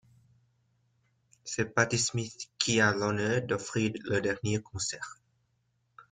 [1.43, 5.19] C'est Patti Smith qui a l'honneur d'offrir le dernier concert.